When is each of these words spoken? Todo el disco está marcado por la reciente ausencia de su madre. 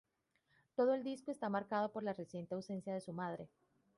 Todo 0.75 0.95
el 0.95 1.03
disco 1.03 1.29
está 1.29 1.47
marcado 1.47 1.91
por 1.91 2.01
la 2.01 2.13
reciente 2.13 2.55
ausencia 2.55 2.91
de 2.91 3.01
su 3.01 3.13
madre. 3.13 3.51